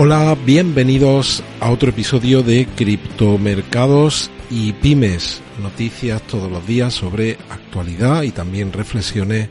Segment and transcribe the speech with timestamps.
[0.00, 5.42] Hola, bienvenidos a otro episodio de Criptomercados y Pymes.
[5.60, 9.48] Noticias todos los días sobre actualidad y también reflexiones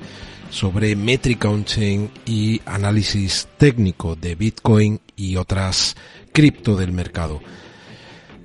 [0.49, 5.98] sobre métrica on-chain y análisis técnico de Bitcoin y otras
[6.31, 7.41] cripto del mercado.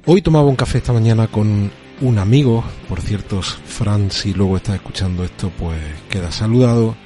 [0.04, 4.74] Hoy tomaba un café esta mañana con un amigo, por cierto, Fran, si luego está
[4.74, 5.78] escuchando esto, pues
[6.10, 6.96] queda saludado,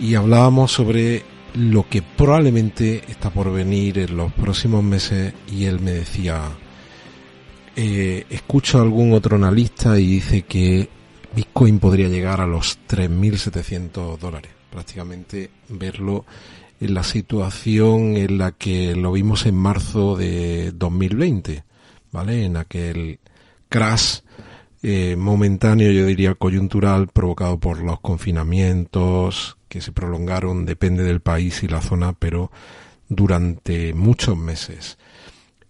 [0.00, 5.80] y hablábamos sobre lo que probablemente está por venir en los próximos meses y él
[5.80, 6.50] me decía,
[7.76, 10.88] eh, escucho a algún otro analista y dice que
[11.34, 16.24] Bitcoin podría llegar a los 3.700 dólares, prácticamente verlo
[16.80, 21.64] en la situación en la que lo vimos en marzo de 2020,
[22.10, 22.44] ¿vale?
[22.44, 23.20] En aquel
[23.68, 24.18] crash
[24.86, 31.62] eh, momentáneo, yo diría coyuntural, provocado por los confinamientos, que se prolongaron, depende del país
[31.62, 32.52] y la zona, pero
[33.08, 34.98] durante muchos meses.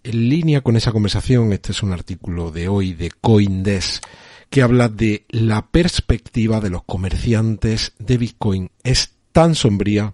[0.03, 4.03] En línea con esa conversación, este es un artículo de hoy de Coindesk
[4.49, 8.69] que habla de la perspectiva de los comerciantes de Bitcoin.
[8.83, 10.13] Es tan sombría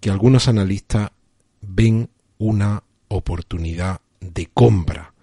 [0.00, 1.12] que algunos analistas
[1.60, 5.14] ven una oportunidad de compra.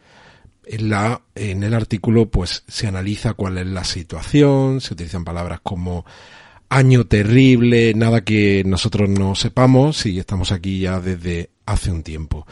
[0.66, 5.60] En, la, en el artículo pues se analiza cuál es la situación, se utilizan palabras
[5.62, 6.06] como
[6.70, 12.48] año terrible, nada que nosotros no sepamos y estamos aquí ya desde hace un tiempo.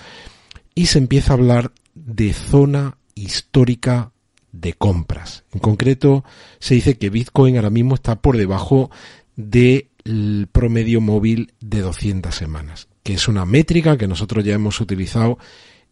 [0.75, 4.11] Y se empieza a hablar de zona histórica
[4.51, 5.43] de compras.
[5.53, 6.23] En concreto,
[6.59, 8.91] se dice que Bitcoin ahora mismo está por debajo
[9.35, 15.37] del promedio móvil de 200 semanas, que es una métrica que nosotros ya hemos utilizado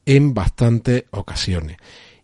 [0.05, 1.77] en bastantes ocasiones.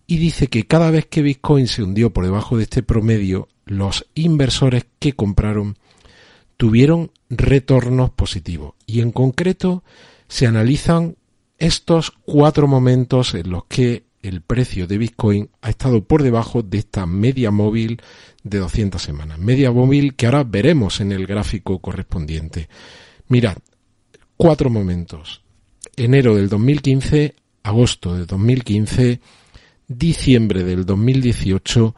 [0.07, 4.07] Y dice que cada vez que Bitcoin se hundió por debajo de este promedio, los
[4.13, 5.77] inversores que compraron
[6.57, 9.83] tuvieron retornos positivos y en concreto
[10.27, 11.15] se analizan
[11.57, 16.79] estos cuatro momentos en los que el precio de Bitcoin ha estado por debajo de
[16.79, 18.01] esta media móvil
[18.44, 19.38] de 200 semanas.
[19.38, 22.67] Media móvil que ahora veremos en el gráfico correspondiente.
[23.27, 23.57] Mirad,
[24.35, 25.44] cuatro momentos.
[25.95, 29.21] Enero del 2015, agosto del 2015,
[29.88, 31.96] diciembre del 2018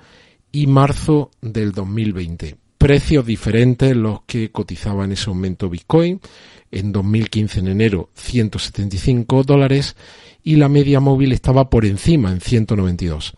[0.51, 6.21] y marzo del 2020 precios diferentes los que cotizaba en ese momento Bitcoin.
[6.69, 9.95] En 2015 en enero 175 dólares
[10.43, 13.33] y la media móvil estaba por encima en 192.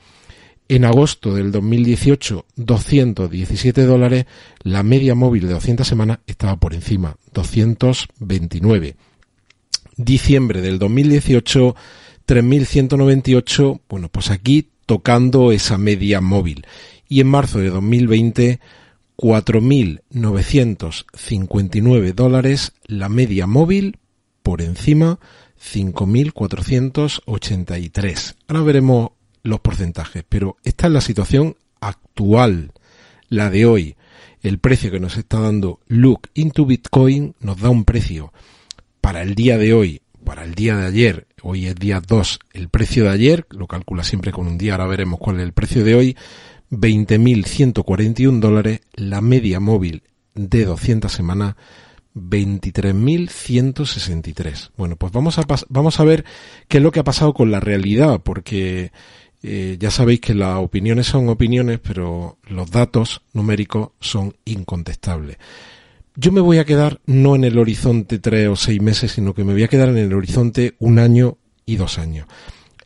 [0.68, 4.26] En agosto del 2018 217 dólares,
[4.64, 8.96] la media móvil de 200 semanas estaba por encima 229.
[9.96, 11.76] Diciembre del 2018
[12.29, 16.67] 3198, bueno, pues aquí tocando esa media móvil.
[17.07, 18.59] Y en marzo de 2020
[19.17, 23.97] 4.959 dólares la media móvil
[24.44, 25.17] por encima
[25.59, 28.35] 5.483.
[28.47, 29.09] Ahora veremos
[29.41, 32.73] los porcentajes, pero esta es la situación actual,
[33.28, 33.96] la de hoy.
[34.44, 38.31] El precio que nos está dando Look into Bitcoin nos da un precio
[39.01, 42.69] para el día de hoy, para el día de ayer, hoy es día 2, el
[42.69, 45.84] precio de ayer, lo calcula siempre con un día, ahora veremos cuál es el precio
[45.84, 46.16] de hoy,
[46.69, 50.03] 20.141 dólares, la media móvil
[50.35, 51.56] de 200 semanas
[52.13, 54.69] 23.163.
[54.78, 55.45] Bueno, pues vamos a,
[56.03, 56.25] ver
[56.67, 58.91] qué es lo que ha pasado con la realidad, porque
[59.41, 65.38] eh, ya sabéis que las opiniones son opiniones, pero los datos numéricos son incontestables.
[66.22, 69.46] Yo me voy a quedar no en el horizonte tres o seis meses, sino que
[69.46, 72.28] me voy a quedar en el horizonte un año y dos años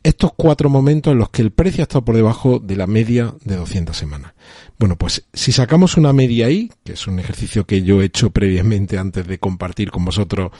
[0.04, 3.34] estos cuatro momentos en los que el precio ha estado por debajo de la media
[3.42, 4.34] de 200 semanas.
[4.78, 8.30] Bueno, pues si sacamos una media ahí, que es un ejercicio que yo he hecho
[8.30, 10.52] previamente antes de compartir con vosotros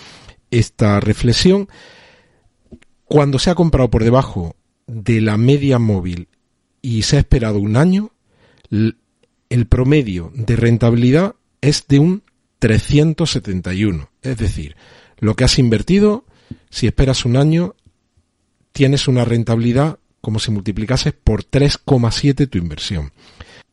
[0.50, 1.68] esta reflexión,
[3.04, 4.56] cuando se ha comprado por debajo
[4.86, 6.28] de la media móvil
[6.80, 8.12] y se ha esperado un año,
[8.70, 12.22] el promedio de rentabilidad es de un
[12.64, 14.08] 371.
[14.22, 14.74] Es decir,
[15.18, 16.24] lo que has invertido,
[16.70, 17.74] si esperas un año,
[18.72, 23.12] tienes una rentabilidad como si multiplicases por 3,7 tu inversión.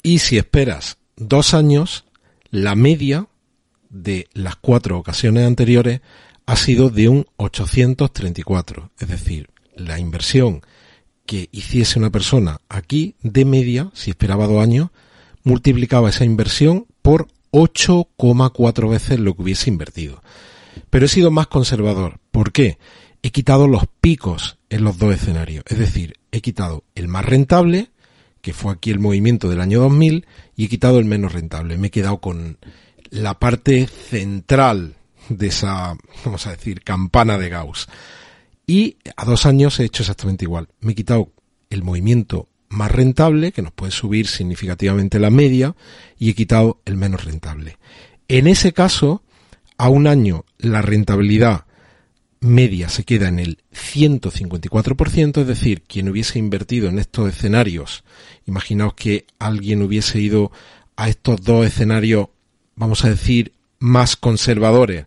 [0.03, 2.03] Y si esperas dos años,
[2.49, 3.27] la media
[3.89, 6.01] de las cuatro ocasiones anteriores
[6.45, 8.91] ha sido de un 834.
[8.99, 10.63] Es decir, la inversión
[11.25, 14.89] que hiciese una persona aquí de media, si esperaba dos años,
[15.43, 20.23] multiplicaba esa inversión por 8,4 veces lo que hubiese invertido.
[20.89, 22.19] Pero he sido más conservador.
[22.31, 22.77] ¿Por qué?
[23.23, 25.63] he quitado los picos en los dos escenarios.
[25.67, 27.91] Es decir, he quitado el más rentable,
[28.41, 30.25] que fue aquí el movimiento del año 2000,
[30.55, 31.77] y he quitado el menos rentable.
[31.77, 32.57] Me he quedado con
[33.09, 34.95] la parte central
[35.29, 35.95] de esa,
[36.25, 37.87] vamos a decir, campana de Gauss.
[38.65, 40.69] y a dos años he hecho exactamente igual.
[40.79, 41.31] Me he quitado
[41.69, 45.75] el movimiento más rentable, que nos puede subir significativamente la media,
[46.17, 47.77] y he quitado el menos rentable.
[48.27, 49.21] En ese caso,
[49.77, 51.65] a un año la rentabilidad
[52.39, 58.03] media se queda en el 154%, es decir, quien hubiese invertido en estos escenarios,
[58.47, 60.51] imaginaos que alguien hubiese ido
[60.95, 62.29] a estos dos escenarios,
[62.75, 65.05] vamos a decir, más conservadores,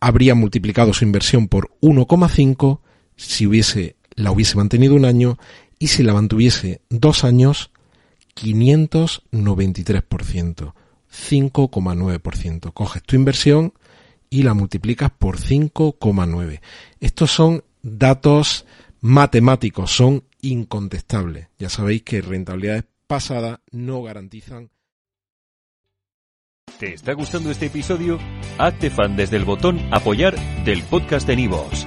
[0.00, 2.80] habría multiplicado su inversión por 1,5
[3.16, 5.38] si hubiese, la hubiese mantenido un año
[5.84, 7.70] y si la mantuviese dos años,
[8.36, 10.72] 593%,
[11.12, 12.72] 5,9%.
[12.72, 13.74] Coges tu inversión
[14.30, 16.62] y la multiplicas por 5,9.
[17.00, 18.64] Estos son datos
[19.02, 21.48] matemáticos, son incontestables.
[21.58, 24.70] Ya sabéis que rentabilidades pasadas no garantizan.
[26.78, 28.18] ¿Te está gustando este episodio?
[28.56, 30.34] Hazte fan desde el botón apoyar
[30.64, 31.86] del podcast de Nivos.